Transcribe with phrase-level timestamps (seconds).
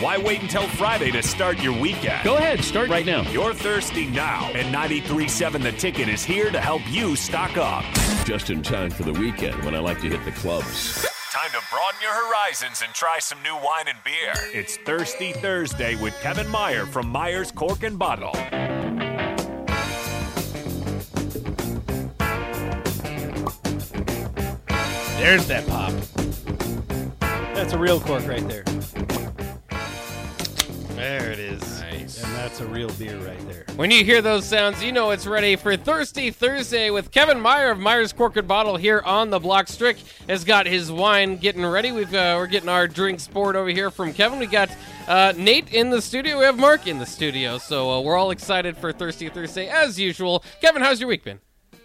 [0.00, 2.22] Why wait until Friday to start your weekend?
[2.24, 3.22] Go ahead, start right now.
[3.30, 7.84] You're thirsty now, and 93.7 The Ticket is here to help you stock up.
[8.24, 11.06] Just in time for the weekend when I like to hit the clubs.
[11.32, 14.34] Time to broaden your horizons and try some new wine and beer.
[14.52, 18.32] It's Thirsty Thursday with Kevin Meyer from Meyer's Cork and Bottle.
[25.18, 25.92] There's that pop.
[27.54, 28.64] That's a real cork right there.
[30.96, 31.80] There it is.
[31.82, 32.24] Nice.
[32.24, 33.66] And that's a real beer right there.
[33.76, 37.70] When you hear those sounds, you know it's ready for Thirsty Thursday with Kevin Meyer
[37.70, 39.68] of Meyer's Cork and Bottle here on the block.
[39.68, 41.92] Strick has got his wine getting ready.
[41.92, 44.38] We've uh, we're getting our drinks poured over here from Kevin.
[44.38, 44.70] We got
[45.06, 46.38] uh, Nate in the studio.
[46.38, 47.58] We have Mark in the studio.
[47.58, 50.42] So uh, we're all excited for Thirsty Thursday as usual.
[50.62, 51.40] Kevin, how's your week been?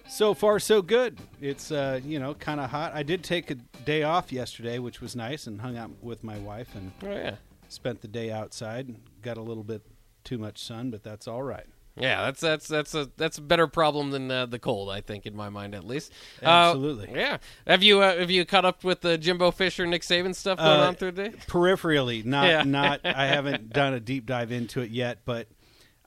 [0.07, 1.19] So far, so good.
[1.41, 2.93] It's uh, you know kind of hot.
[2.93, 6.37] I did take a day off yesterday, which was nice, and hung out with my
[6.37, 7.35] wife and Oh yeah.
[7.71, 8.95] Spent the day outside.
[9.21, 9.81] Got a little bit
[10.23, 11.65] too much sun, but that's all right.
[11.97, 15.25] Yeah, that's that's that's a that's a better problem than uh, the cold, I think,
[15.25, 16.13] in my mind at least.
[16.41, 17.09] Uh, Absolutely.
[17.13, 17.37] yeah.
[17.67, 20.79] Have you uh, have you caught up with the Jimbo Fisher, Nick Saban stuff going
[20.79, 21.35] Uh, on through the day?
[21.47, 22.63] Peripherally, not Yeah.
[22.63, 23.01] not.
[23.05, 25.47] I haven't done a deep dive into it yet, but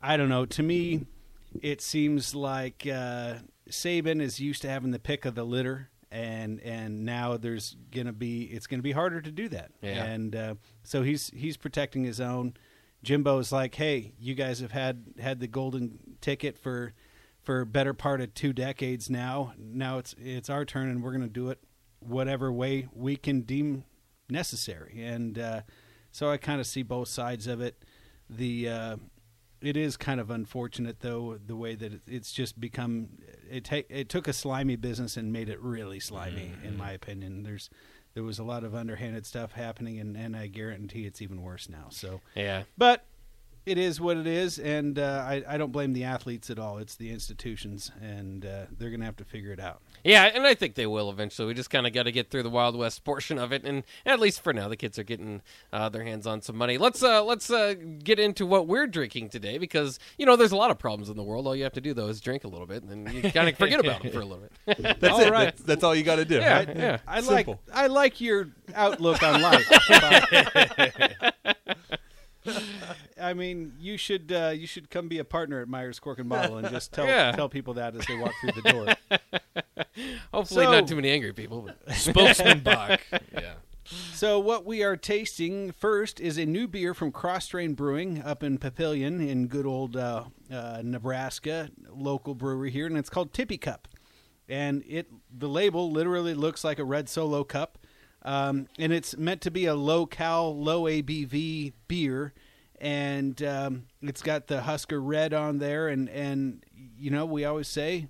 [0.01, 0.47] I don't know.
[0.47, 1.05] To me,
[1.61, 3.35] it seems like uh,
[3.69, 8.13] Saban is used to having the pick of the litter, and and now there's gonna
[8.13, 9.73] be it's gonna be harder to do that.
[9.83, 10.05] Yeah.
[10.05, 12.55] And uh, so he's he's protecting his own.
[13.03, 16.95] Jimbo's like, hey, you guys have had had the golden ticket for
[17.43, 19.55] for better part of two decades now.
[19.59, 21.59] Now it's it's our turn, and we're going to do it
[21.99, 23.85] whatever way we can deem
[24.31, 25.03] necessary.
[25.03, 25.63] And uh,
[26.13, 27.85] so I kind of see both sides of it.
[28.31, 28.97] The uh,
[29.61, 33.09] it is kind of unfortunate though the way that it's just become
[33.51, 36.79] it ta- it took a slimy business and made it really slimy in mm-hmm.
[36.79, 37.43] my opinion.
[37.43, 37.71] There's
[38.15, 41.69] there was a lot of underhanded stuff happening and, and I guarantee it's even worse
[41.69, 41.87] now.
[41.91, 42.63] So Yeah.
[42.79, 43.05] but
[43.67, 46.79] it is what it is, and uh, I, I don't blame the athletes at all.
[46.79, 49.81] It's the institutions, and uh, they're going to have to figure it out.
[50.05, 51.49] Yeah, and I think they will eventually.
[51.49, 53.85] We just kind of got to get through the Wild West portion of it, and
[54.05, 55.41] at least for now, the kids are getting
[55.73, 56.77] uh, their hands on some money.
[56.77, 60.57] Let's uh, let's uh, get into what we're drinking today, because you know there's a
[60.57, 61.47] lot of problems in the world.
[61.47, 63.49] All you have to do though is drink a little bit, and then you kind
[63.49, 64.99] of forget about them for a little bit.
[65.01, 65.31] That's All it.
[65.31, 65.45] right.
[65.45, 66.37] That's, that's all you got to do.
[66.37, 66.77] Yeah, right?
[66.77, 66.99] yeah.
[67.07, 69.71] I like I like your outlook on life.
[73.21, 76.29] I mean, you should uh, you should come be a partner at Meyer's Cork and
[76.29, 77.33] Bottle and just tell Yeah.
[77.33, 78.87] tell people that as they walk through the door.
[80.33, 81.69] Hopefully, So- not too many angry people.
[81.95, 83.01] Spokesman Bach.
[83.33, 83.55] Yeah.
[84.15, 88.43] So what we are tasting first is a new beer from Kros Strain Brewing up
[88.43, 93.59] in Papillion in good old uh, uh, Nebraska, local brewery here, and it's called Tippy
[93.59, 93.87] Cup.
[94.49, 97.79] And it the label literally looks like a red Solo cup,
[98.25, 102.33] um, and it's meant to be a low cal, low ABV beer,
[102.81, 106.65] and um, it's got the Husker Red on there, and and
[106.99, 108.09] you know we always say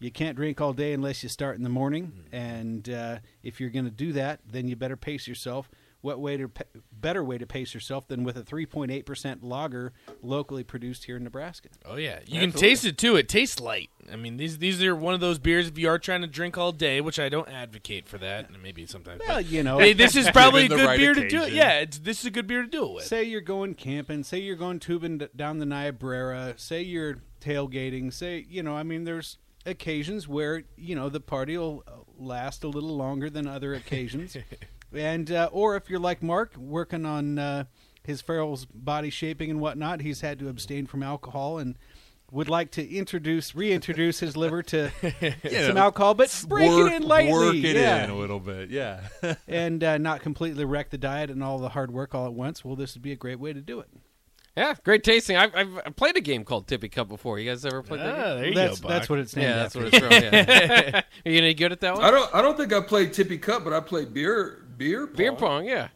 [0.00, 2.24] you can't drink all day unless you start in the morning.
[2.32, 5.70] And uh, if you're going to do that, then you better pace yourself.
[6.04, 9.94] What way to pa- better way to pace yourself than with a 3.8 percent lager
[10.20, 11.70] locally produced here in Nebraska?
[11.86, 13.16] Oh yeah, you can taste it too.
[13.16, 13.88] It tastes light.
[14.12, 16.58] I mean, these these are one of those beers if you are trying to drink
[16.58, 19.22] all day, which I don't advocate for that, and maybe sometimes.
[19.26, 21.54] Well, but- you know, Hey, this is probably a good right beer to do it.
[21.54, 23.04] Yeah, it's, this is a good beer to do it with.
[23.06, 28.44] say you're going camping, say you're going tubing down the Niobrara, say you're tailgating, say
[28.46, 32.68] you know, I mean, there's occasions where you know the party will uh, last a
[32.68, 34.36] little longer than other occasions,
[34.94, 37.64] and uh, or if you're like Mark working on uh,
[38.02, 41.76] his Farrell's body shaping and whatnot, he's had to abstain from alcohol and.
[42.32, 44.90] Would like to introduce, reintroduce his liver to
[45.66, 48.70] some alcohol, but break work, it in lightly, Work it yeah in a little bit.
[48.70, 49.06] Yeah.
[49.46, 52.64] and uh, not completely wreck the diet and all the hard work all at once.
[52.64, 53.88] Well, this would be a great way to do it.
[54.56, 55.36] Yeah, great tasting.
[55.36, 57.40] I've, I've I've played a game called Tippy Cup before.
[57.40, 58.18] You guys ever played that?
[58.18, 58.36] Ah, game?
[58.36, 58.88] there you that's go.
[58.88, 60.10] that's what it's named Yeah, that's what it's from.
[60.10, 61.02] Yeah.
[61.26, 62.04] Are you any good at that one?
[62.04, 62.32] I don't.
[62.34, 64.63] I don't think I played Tippy Cup, but I played beer.
[64.76, 65.06] Beer.
[65.06, 65.88] Beer pong, yeah.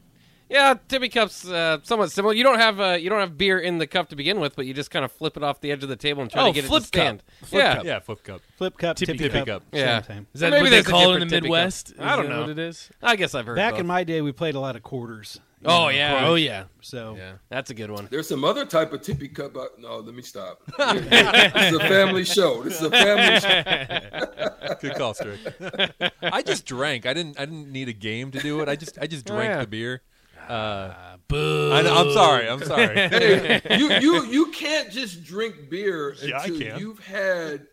[0.48, 2.32] Yeah, Tippy Cup's uh, somewhat similar.
[2.34, 4.64] You don't have uh, you don't have beer in the cup to begin with, but
[4.64, 6.46] you just kind of flip it off the edge of the table and try Oh,
[6.46, 7.22] to get it to stand.
[7.40, 7.48] cup.
[7.52, 7.84] yeah, cup.
[7.84, 7.98] yeah.
[8.00, 8.40] Flip cup.
[8.56, 9.62] Flip cup, Tippy- tippy, tippy cup, cup.
[9.72, 10.00] Yeah.
[10.02, 10.26] same.
[10.32, 11.92] Is that Maybe what they call it in the Midwest?
[11.98, 12.40] I don't know.
[12.42, 12.90] what it is.
[13.02, 13.56] I guess I've heard.
[13.56, 13.80] Back both.
[13.80, 15.38] in my day, we played a lot of quarters.
[15.64, 16.26] Oh, know, yeah.
[16.26, 16.64] Oh yeah.
[16.80, 17.32] So Yeah.
[17.48, 18.06] That's a good one.
[18.10, 19.56] There's some other type of Tippy Cup.
[19.56, 20.60] uh, No, let me stop.
[20.78, 22.62] this is a family show.
[22.62, 24.74] This is a family show.
[24.80, 25.40] Good call, Strick.
[26.22, 27.06] I just drank.
[27.06, 27.38] I didn't.
[27.40, 28.68] I didn't need a game to do it.
[28.68, 28.98] I just.
[29.00, 29.60] I just drank yeah.
[29.60, 30.02] the beer.
[30.48, 31.72] Uh, Boo.
[31.72, 32.48] I know, I'm sorry.
[32.48, 32.94] I'm sorry.
[33.08, 36.78] Hey, you you you can't just drink beer Yeah, until can.
[36.78, 37.66] you've had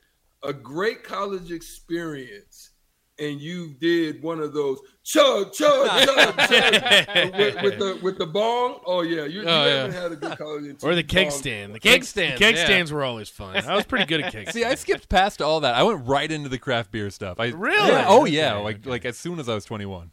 [0.43, 2.71] a great college experience
[3.17, 8.25] and you did one of those chug, chug, chug, chug with, with the with the
[8.25, 8.79] bong.
[8.85, 9.75] Oh yeah, you, you Oh, yeah.
[9.87, 10.83] haven't had a good college experience.
[10.83, 11.73] Or the keg stand.
[11.73, 12.65] The Keg keg, stands, The keg yeah.
[12.65, 13.55] stands were always fun.
[13.65, 15.75] I was pretty good at keg See, I skipped past all that.
[15.75, 17.39] I went right into the craft beer stuff.
[17.39, 17.87] I, Really?
[17.89, 18.05] Yeah.
[18.09, 18.55] Oh yeah.
[18.55, 18.89] Okay, like okay.
[18.89, 20.11] like as soon as I was 21.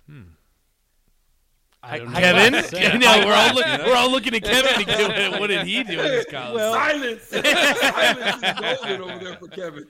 [1.84, 2.52] I don't know Kevin?
[2.52, 2.94] what to.
[2.94, 5.40] I know, we're all, look, we're all looking at Kevin to do it.
[5.40, 6.54] What did he do in his college?
[6.54, 7.22] Well- Silence.
[7.28, 9.86] Silence is golden over there for Kevin.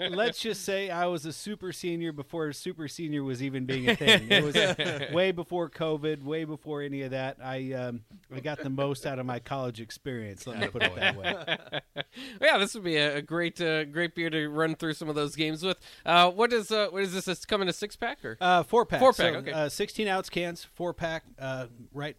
[0.14, 3.96] Let's just say I was a super senior before super senior was even being a
[3.96, 4.30] thing.
[4.30, 7.38] It was way before COVID, way before any of that.
[7.42, 8.02] I um,
[8.34, 10.46] I got the most out of my college experience.
[10.46, 12.00] Let me put it that way.
[12.40, 15.14] Yeah, this would be a, a great, uh, great beer to run through some of
[15.14, 15.78] those games with.
[16.04, 17.26] Uh, what is, uh, what is this?
[17.28, 18.36] It's coming a six pack or?
[18.40, 19.00] Uh, four pack.
[19.00, 19.52] Four pack, So, okay.
[19.52, 21.21] Uh, Sixteen ounce cans, four pack.
[21.38, 22.16] Uh, right,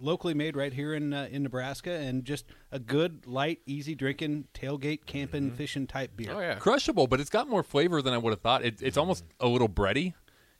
[0.00, 4.48] locally made right here in uh, in Nebraska, and just a good, light, easy drinking
[4.54, 6.32] tailgate camping, fishing type beer.
[6.32, 6.56] oh yeah.
[6.56, 8.64] Crushable, but it's got more flavor than I would have thought.
[8.64, 10.14] It, it's almost a little bready.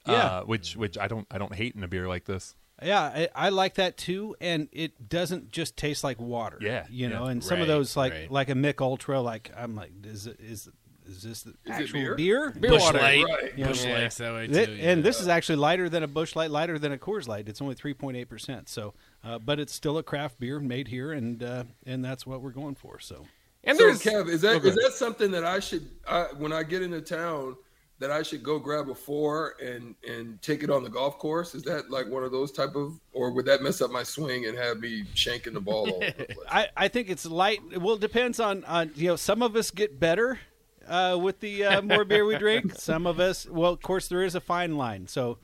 [0.06, 0.14] Yeah.
[0.14, 2.54] Uh, which which I don't I don't hate in a beer like this.
[2.82, 6.58] Yeah, I, I like that too, and it doesn't just taste like water.
[6.60, 7.30] Yeah, you know, yeah.
[7.30, 8.30] and some of those like right.
[8.30, 10.68] like a Mich Ultra, like I'm like, is it- is
[11.16, 12.14] is this the it actual beer?
[12.14, 12.50] beer?
[12.50, 12.98] Beer Busch water.
[12.98, 13.24] Light.
[13.24, 13.56] Right.
[13.56, 13.94] Busch Yeah.
[13.98, 14.52] Light's that way too.
[14.52, 14.90] Th- yeah.
[14.90, 17.48] And this is actually lighter than a Busch Light, lighter than a Coors Light.
[17.48, 18.68] It's only 3.8 percent.
[18.68, 18.94] So,
[19.24, 22.50] uh, but it's still a craft beer made here, and uh, and that's what we're
[22.50, 22.98] going for.
[23.00, 23.26] So,
[23.64, 24.68] And So, there's Kev, is that Okay.
[24.68, 27.56] is that something that I should I, when I get into town
[27.98, 31.54] that I should go grab a four and and take it on the golf course?
[31.54, 34.46] Is that like one of those type of, or would that mess up my swing
[34.46, 36.36] and have me shanking the ball all over the place?
[36.50, 37.60] I, I think it's light.
[37.80, 39.14] Well, it depends on on you know.
[39.16, 40.40] Some of us get better
[40.88, 42.74] uh, with the uh, more beer we drink.
[42.78, 45.06] Some of us, well, of course, there is a fine line.
[45.06, 45.38] So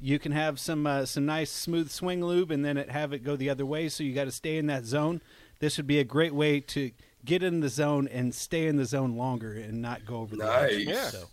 [0.00, 3.22] you can have some uh, some nice smooth swing lube, and then it, have it
[3.22, 3.88] go the other way.
[3.88, 5.20] So you got to stay in that zone.
[5.58, 6.90] This would be a great way to
[7.24, 10.44] get in the zone and stay in the zone longer and not go over the
[10.44, 10.86] edge.
[10.86, 10.86] Nice.
[10.86, 11.08] Yeah.
[11.08, 11.24] So.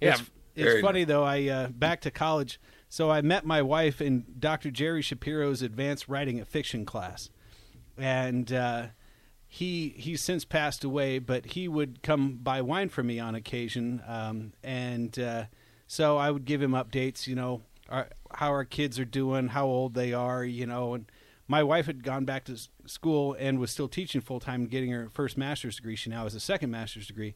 [0.00, 0.20] Yeah, It's,
[0.54, 1.24] it's very funny though.
[1.24, 4.70] I uh, back to college, so I met my wife in Dr.
[4.70, 7.30] Jerry Shapiro's advanced writing and fiction class,
[7.98, 8.86] and uh,
[9.56, 14.02] he he's since passed away, but he would come buy wine for me on occasion,
[14.06, 15.44] um, and uh,
[15.86, 17.26] so I would give him updates.
[17.26, 21.10] You know, our, how our kids are doing, how old they are, you know, and
[21.48, 25.08] my wife had gone back to school and was still teaching full time, getting her
[25.08, 25.96] first master's degree.
[25.96, 27.34] She now has a second master's degree.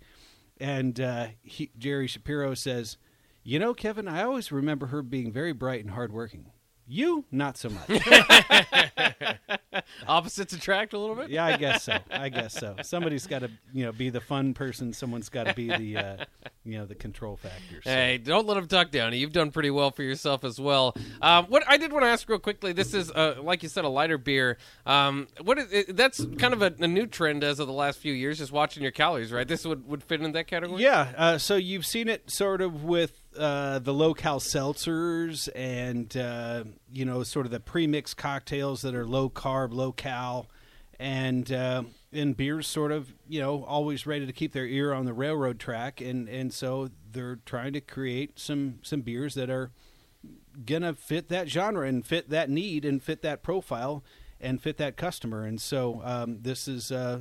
[0.60, 2.98] And uh, he, Jerry Shapiro says,
[3.42, 6.50] "You know, Kevin, I always remember her being very bright and hardworking.
[6.90, 7.88] You, not so much.
[10.08, 11.30] opposites attract a little bit.
[11.30, 11.96] yeah, I guess so.
[12.10, 12.74] I guess so.
[12.82, 14.92] Somebody's got to, you know, be the fun person.
[14.92, 16.16] Someone's got to be the, uh,
[16.64, 17.80] you know, the control factor.
[17.84, 17.90] So.
[17.90, 19.14] Hey, don't let him talk down.
[19.14, 20.96] You've done pretty well for yourself as well.
[21.22, 22.72] Um, what I did want to ask real quickly.
[22.72, 24.58] This is, uh, like you said, a lighter beer.
[24.84, 28.00] Um, what is, it, that's kind of a, a new trend as of the last
[28.00, 28.38] few years.
[28.38, 29.46] Just watching your calories, right?
[29.46, 30.82] This would, would fit in that category.
[30.82, 36.16] Yeah, uh, so you've seen it sort of with uh, the low cal seltzers and
[36.16, 40.48] uh, you know sort of the pre-mixed cocktails that are low carb, low cal,
[40.98, 45.04] and uh, and beers sort of you know always ready to keep their ear on
[45.04, 49.70] the railroad track, and and so they're trying to create some some beers that are
[50.66, 54.02] gonna fit that genre and fit that need and fit that profile
[54.40, 56.90] and fit that customer, and so um, this is.
[56.90, 57.20] Uh,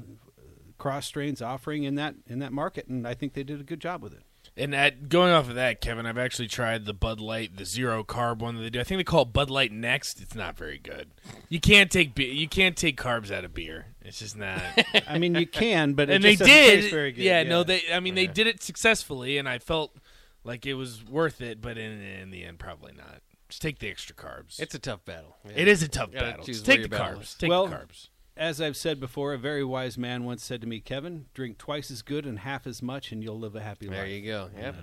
[0.79, 3.81] Kros Strain's offering in that in that market, and I think they did a good
[3.81, 4.23] job with it.
[4.59, 8.03] And at, going off of that, Kevin, I've actually tried the Bud Light, the zero
[8.03, 8.79] carb one that they do.
[8.79, 10.21] I think they call it Bud Light Next.
[10.21, 11.11] It's not very good.
[11.47, 13.87] You can't take be- you can't take carbs out of beer.
[14.01, 14.61] It's just not.
[15.07, 16.81] I mean, you can, but it and they just doesn't did.
[16.81, 17.23] taste very good.
[17.23, 17.81] Yeah, no, they.
[17.91, 19.95] I mean, they did it successfully, and I felt
[20.43, 21.61] like it was worth it.
[21.61, 23.21] But in in the end, probably not.
[23.47, 24.59] Just take the extra carbs.
[24.59, 25.35] It's a tough battle.
[25.45, 25.53] Yeah.
[25.55, 26.45] it is a tough battle.
[26.45, 27.37] Just take the your battle carbs.
[27.37, 28.09] Take Well, the carbs.
[28.39, 31.91] As I've said before, a very wise man once said to me, "Kevin, drink twice
[31.91, 33.97] as good and half as much, and you'll live a happy life.
[33.97, 34.49] There you go.
[34.57, 34.75] Yep.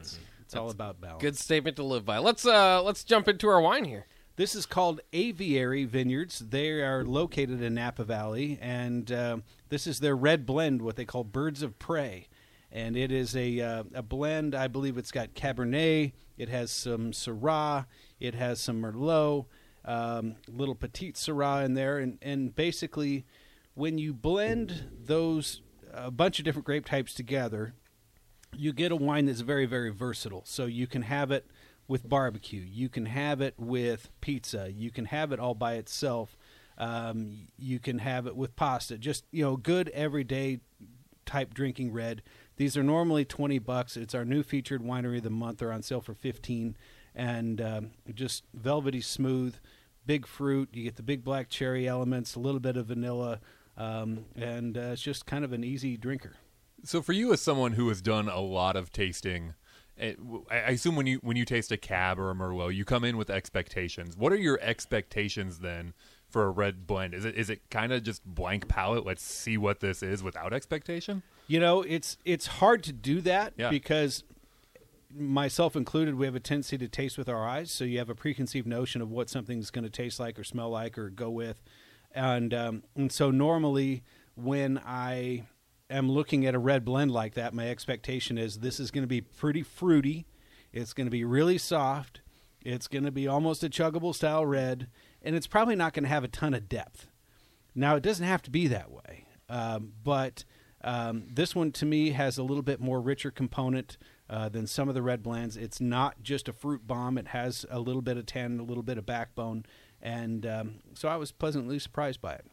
[0.43, 1.23] It's all about balance.
[1.23, 2.19] Good statement to live by.
[2.19, 4.07] Let's uh let's jump into our wine here.
[4.37, 6.41] This is called Aviary Vineyards.
[6.41, 9.39] They are located in Napa Valley, and uh,
[9.71, 12.29] this is their red blend, what they call Birds of Prey.
[12.71, 14.55] And it is a uh, a blend.
[14.55, 16.13] I believe it's got Cabernet.
[16.37, 17.87] It has some Syrah.
[18.21, 19.47] It has some Merlot.
[19.87, 23.25] Um, little Petite Syrah in there, and and basically,
[23.76, 25.61] when you blend those
[25.92, 27.75] a bunch of different grape types together,
[28.56, 30.42] you get a wine that's very very versatile.
[30.45, 31.47] So you can have it
[31.87, 32.62] with barbecue.
[32.62, 34.73] You can have it with pizza.
[34.73, 36.37] You can have it all by itself.
[36.78, 38.99] Um, you can have it with pasta.
[38.99, 40.61] Just you know good everyday
[41.26, 42.23] type drinking red.
[42.56, 43.97] These are normally 20 bucks.
[43.99, 45.59] It's our new featured winery of the month.
[45.59, 46.78] They're on sale for 15
[47.14, 49.56] and um, just velvety smooth
[50.06, 50.71] big fruit.
[50.73, 53.40] You get the big black cherry elements a little bit of vanilla
[53.76, 56.35] um, and uh, it's just kind of an easy drinker
[56.85, 59.54] So for you, as someone who has done a lot of tasting
[59.97, 62.75] it, w- I I assume when you when you taste a cab or a merlot,
[62.75, 64.16] you come in with expectations.
[64.16, 65.95] What are your expectations then
[66.28, 67.14] for a red blend?
[67.14, 69.06] Is it is it kind of just blank palate?
[69.06, 71.23] Let's see what this is without expectation.
[71.49, 73.71] You know, it's it's hard to do that Yeah.
[73.71, 74.23] because
[75.14, 77.71] myself included, we have a tendency to taste with our eyes.
[77.71, 80.71] So you have a preconceived notion of what something's going to taste like or smell
[80.71, 81.62] like or go with,
[82.17, 84.03] and um, and so normally
[84.35, 85.45] when I
[85.89, 89.09] am looking at a red blend like that, my expectation is this is going to
[89.09, 90.27] be pretty fruity.
[90.73, 92.23] It's going to be really soft.
[92.63, 94.89] It's going to be almost a chuggable style red,
[95.23, 97.07] and it's probably not going to have a ton of depth.
[97.75, 100.45] Now, it doesn't have to be that way, um, but
[100.83, 104.89] um, this one to me has a little bit more richer component uh, than some
[104.89, 105.57] of the red blends.
[105.57, 108.83] It's not just a fruit bomb; it has a little bit of tannin, a little
[108.83, 109.65] bit of backbone,
[110.07, 112.47] and um, so I was pleasantly surprised by it.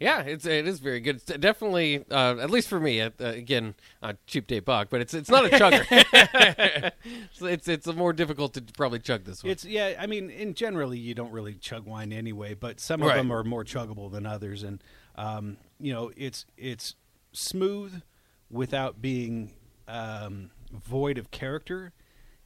[0.00, 1.16] Yeah, it's it is very good.
[1.16, 3.00] It's definitely, uh, at least for me.
[3.00, 6.92] Uh, again, uh, cheap day buck, but it's it's not a chugger.
[7.32, 9.52] so it's it's more difficult to probably chug this one.
[9.52, 9.94] It's yeah.
[9.98, 13.16] I mean, in generally, you don't really chug wine anyway, but some of Right.
[13.16, 14.82] them are more chuggable than others, and
[15.14, 16.96] um, you know, it's it's
[17.32, 18.02] smooth
[18.50, 19.52] without being
[19.86, 21.92] um, void of character,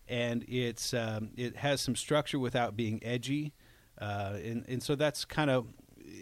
[0.06, 3.54] and it's um, it has some structure without being edgy,
[4.00, 5.66] uh, and and so that's kind of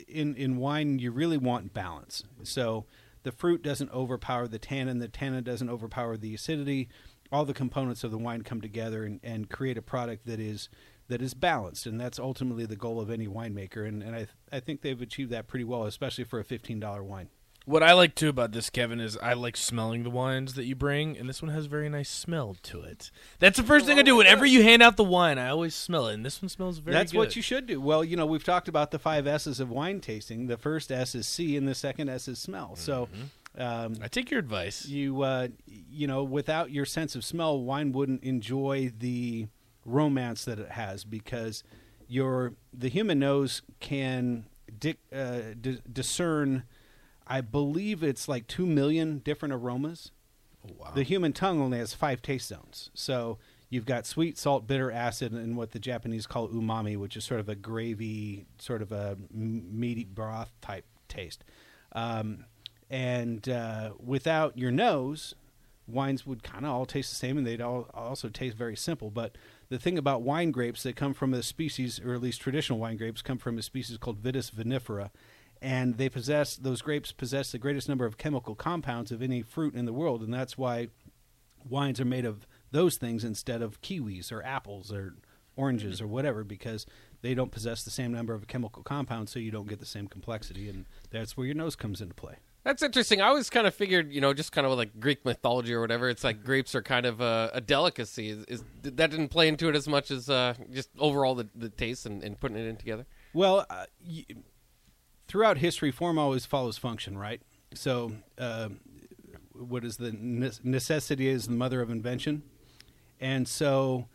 [0.09, 2.25] in in wine you really want balance.
[2.43, 2.87] So
[3.23, 6.89] the fruit doesn't overpower the tannin, the tannin doesn't overpower the acidity.
[7.33, 10.69] All the components of the wine come together and, and create a product that is
[11.09, 13.87] that is balanced, and that's ultimately the goal of any winemaker.
[13.87, 17.03] And, and I I think they've achieved that pretty well, especially for a fifteen dollar
[17.03, 17.29] wine.
[17.67, 20.77] What I like too about this, Kevin, is I like smelling the wines that you
[20.77, 23.11] bring, and this one has a very nice smell to it.
[23.41, 25.37] That's the first thing I do whenever you hand out the wine.
[25.37, 26.95] I always smell it, and this one smells very.
[26.95, 27.01] Good.
[27.01, 27.81] That's what you should do.
[27.81, 30.47] Well, you know, we've talked about the five S's of wine tasting.
[30.47, 32.77] The first S is see, and the second S is smell.
[32.77, 33.09] So,
[33.59, 34.87] um, I take your advice.
[34.87, 39.49] you uh, you know, without your sense of smell, wine wouldn't enjoy the
[39.85, 41.65] romance that it has because
[42.07, 44.47] your the human nose can
[44.79, 46.63] di- uh, di- discern.
[47.27, 50.13] I believe it's like two million different aromas.
[50.79, 50.93] wow.
[50.95, 52.91] The human tongue only has five taste zones.
[52.95, 57.25] So you've got sweet, salt, bitter, acid, and what the Japanese call umami, which is
[57.25, 61.45] sort of a gravy, sort of a meaty broth type taste.
[61.93, 62.45] Um,
[62.89, 65.35] and uh, without your nose,
[65.89, 69.11] wines would kind of all taste the same, and they'd all also taste very simple.
[69.11, 69.37] But
[69.69, 72.97] the thing about wine grapes that come from a species, or at least traditional wine
[72.97, 75.11] grapes, come from a species called Vitis vinifera,
[75.63, 79.75] and they possess those grapes possess the greatest number of chemical compounds of any fruit
[79.75, 80.89] in the world, and that's why
[81.69, 85.15] wines are made of those things instead of kiwis or apples or
[85.57, 86.87] oranges or whatever because
[87.23, 90.07] they don't possess the same number of chemical compounds so you don't get the same
[90.07, 93.21] complexity and that's where your nose comes into play That's interesting.
[93.21, 96.09] I always kind of figured, you know, just kind of like Greek mythology or whatever.
[96.11, 98.29] It's like grapes are kind of a, a delicacy.
[98.29, 101.71] Is, is that didn't play into it as much as uh, just overall the, the
[101.71, 103.07] taste and, and putting it in together?
[103.33, 104.27] Well, uh, y-
[105.29, 107.41] throughout history, form always follows function, right?
[107.75, 108.71] So, uh,
[109.53, 112.43] what is the ne- necessity is the mother of invention,
[113.21, 114.09] and so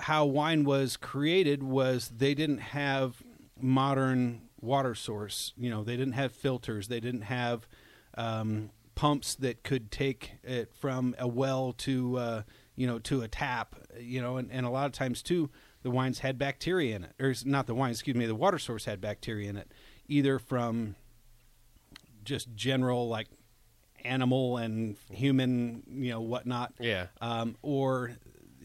[0.00, 3.22] how wine was created was they didn't have
[3.60, 5.52] modern water source.
[5.56, 6.88] You know, they didn't have filters.
[6.88, 7.66] They didn't have
[8.16, 12.42] um, pumps that could take it from a well to uh,
[12.76, 13.76] you know to a tap.
[13.98, 15.50] You know, and, and a lot of times too,
[15.82, 17.90] the wines had bacteria in it, or not the wine.
[17.90, 19.70] Excuse me, the water source had bacteria in it,
[20.08, 20.96] either from
[22.24, 23.28] just general like
[24.04, 27.06] animal and human, you know, whatnot Yeah.
[27.20, 28.12] um, or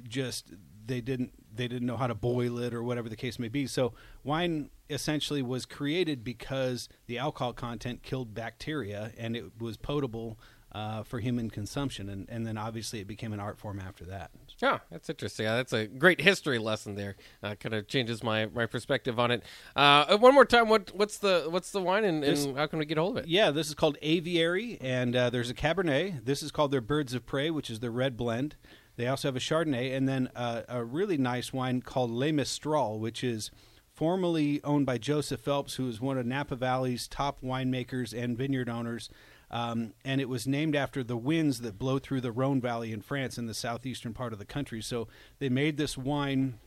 [0.07, 0.47] just
[0.85, 3.67] they didn't they didn't know how to boil it or whatever the case may be.
[3.67, 3.93] So
[4.23, 10.39] wine essentially was created because the alcohol content killed bacteria and it was potable
[10.71, 14.31] uh, for human consumption, and, and then obviously it became an art form after that.
[14.61, 15.47] Yeah, that's interesting.
[15.47, 17.15] Uh, that's a great history lesson there.
[17.41, 19.43] Uh, kind of changes my, my perspective on it.
[19.75, 22.79] Uh, one more time, what what's the what's the wine and, This- and how can
[22.79, 23.29] we get a hold of it?
[23.29, 26.25] Yeah, this is called Aviary, and uh, there's a Cabernet.
[26.25, 28.55] This is called their Birds of Prey, which is their red blend.
[28.95, 32.99] They also have a Chardonnay, and then uh, a really nice wine called Le Mistral,
[32.99, 33.49] which is
[33.93, 38.69] formerly owned by Joseph Phelps, who is one of Napa Valley's top winemakers and vineyard
[38.69, 39.09] owners.
[39.51, 43.01] Um, and it was named after the winds that blow through the Rhone Valley in
[43.01, 44.81] France in the southeastern part of the country.
[44.81, 45.07] So
[45.39, 46.59] they made this wine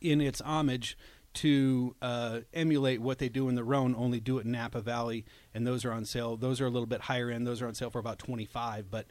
[0.00, 0.96] in its homage
[1.34, 5.24] to uh, emulate what they do in the Rhone, only do it in Napa Valley,
[5.54, 6.36] and those are on sale.
[6.36, 7.46] Those are a little bit higher end.
[7.46, 9.06] Those are on sale for about twenty five, but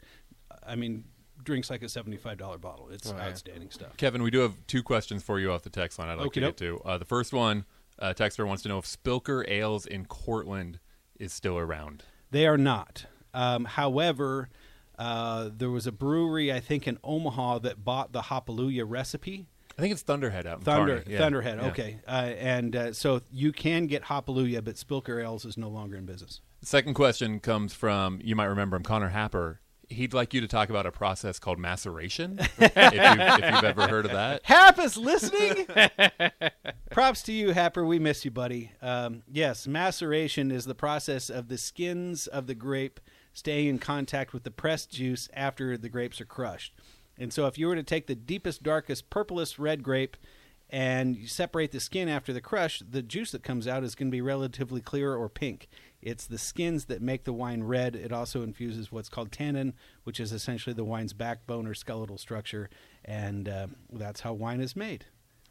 [0.64, 1.04] I mean,
[1.42, 2.90] drinks like a seventy five dollar bottle.
[2.90, 3.24] It's Oh, yeah.
[3.28, 3.96] outstanding stuff.
[3.96, 6.08] Kevin, we do have two questions for you off the text line.
[6.08, 6.56] I'd like to Okey-doke.
[6.58, 6.80] get to.
[6.84, 7.64] Uh, the first one,
[7.98, 10.78] uh, texter wants to know if Spilker Ales in Cortland
[11.18, 12.04] is still around.
[12.32, 13.06] They are not.
[13.32, 14.48] Um, however,
[14.98, 19.46] Uh, there was a brewery, I think, in Omaha that bought the Hopluia recipe.
[19.76, 21.02] I think it's Thunderhead out in Thunder.
[21.08, 21.18] Yeah.
[21.18, 21.58] Thunderhead.
[21.60, 21.68] Yeah.
[21.68, 25.96] Okay, uh, and uh, so you can get Hopluia, but Spilker Ales is no longer
[25.96, 26.40] in business.
[26.60, 29.60] Second question comes from you might remember him, Connor Happer.
[29.92, 32.38] He'd like you to talk about a process called maceration.
[32.58, 35.66] if, you've, if you've ever heard of that, Hap is listening.
[36.90, 37.84] Props to you, Happer.
[37.84, 38.72] We miss you, buddy.
[38.80, 43.00] Um, yes, maceration is the process of the skins of the grape
[43.32, 46.74] staying in contact with the pressed juice after the grapes are crushed.
[47.18, 50.16] And so, if you were to take the deepest, darkest, purplest red grape
[50.70, 54.08] and you separate the skin after the crush, the juice that comes out is going
[54.08, 55.68] to be relatively clear or pink.
[56.02, 57.94] It's the skins that make the wine red.
[57.94, 59.72] It also infuses what's called tannin,
[60.04, 62.68] which is essentially the wine's backbone or skeletal structure,
[63.04, 65.06] and uh, that's how wine is made.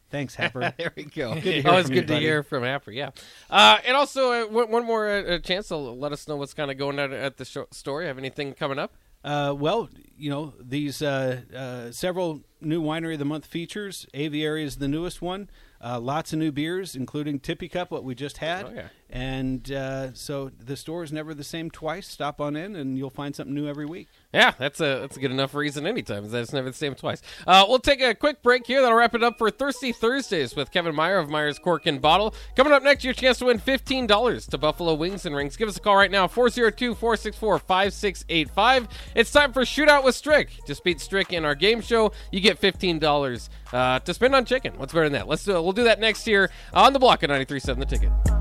[0.10, 0.74] Thanks, Happer.
[0.78, 1.34] There we go.
[1.36, 2.26] to hear Always from you, good to buddy.
[2.26, 2.92] hear from Happer.
[2.92, 3.12] Yeah,
[3.50, 6.54] uh, and also uh, one, one more uh, uh, chance to let us know what's
[6.54, 8.04] kind of going on at the show, store.
[8.04, 8.94] Have anything coming up?
[9.24, 14.06] Uh, well, you know these uh, uh, several new winery of the month features.
[14.14, 15.50] Aviary is the newest one.
[15.84, 18.66] Uh, lots of new beers, including Tippy Cup, what we just had.
[18.66, 18.88] Oh, yeah.
[19.10, 22.08] And uh, so the store is never the same twice.
[22.08, 24.08] Stop on in, and you'll find something new every week.
[24.34, 26.30] Yeah, that's a that's a good enough reason anytime.
[26.30, 27.22] That's never the same twice.
[27.46, 28.82] Uh, we'll take a quick break here.
[28.82, 32.34] That'll wrap it up for Thirsty Thursdays with Kevin Meyer of Meyer's Cork and Bottle.
[32.56, 35.58] Coming up next, your chance to win fifteen dollars to Buffalo Wings and Rings.
[35.58, 38.88] Give us a call right now 402-464-5685.
[39.16, 40.52] It's time for Shootout with Strick.
[40.66, 42.14] Just beat Strick in our game show.
[42.32, 44.74] You get fifteen dollars uh, to spend on chicken.
[44.78, 45.28] What's better than that?
[45.28, 45.54] Let's do.
[45.54, 48.41] We'll do that next year on the block at 93.7 The Ticket.